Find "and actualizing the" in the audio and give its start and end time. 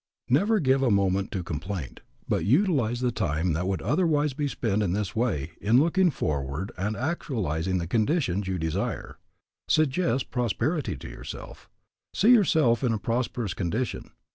6.75-7.85